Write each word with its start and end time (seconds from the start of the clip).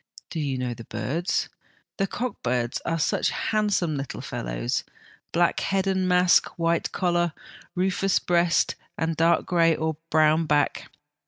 Do 0.31 0.39
you 0.39 0.57
know 0.57 0.73
the 0.73 0.85
birds? 0.85 1.47
The 1.97 2.07
cock 2.07 2.41
birds 2.41 2.81
are 2.85 2.97
such 2.97 3.29
handsome 3.29 3.97
little 3.97 4.19
fellows, 4.21 4.83
black 5.31 5.59
head 5.59 5.85
and 5.85 6.07
mask, 6.09 6.47
white 6.57 6.91
collar, 6.91 7.33
rufous 7.75 8.17
breast 8.17 8.73
and 8.97 9.15
dark 9.15 9.45
grey 9.45 9.75
or 9.75 9.97
brown 10.09 10.47
back. 10.47 10.89